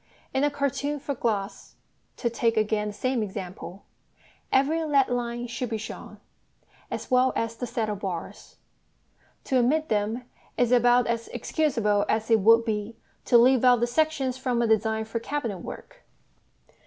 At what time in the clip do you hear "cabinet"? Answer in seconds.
15.19-15.59